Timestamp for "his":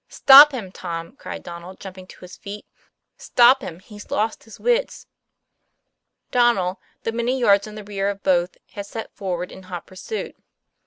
2.21-2.35, 4.45-4.59